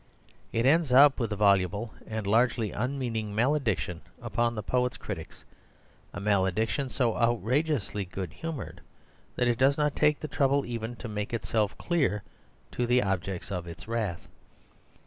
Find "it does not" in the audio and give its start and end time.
9.47-9.95